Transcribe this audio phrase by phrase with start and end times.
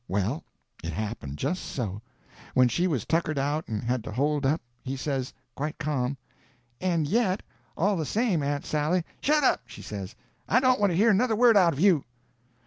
[0.07, 0.43] Well,
[0.83, 2.01] it happened just so.
[2.55, 6.17] When she was tuckered out and had to hold up, he says, quite ca'm:
[6.79, 7.43] "And yet,
[7.77, 10.15] all the same, Aunt Sally—" "Shet up!" she says,
[10.49, 12.03] "I don't want to hear another word out of you."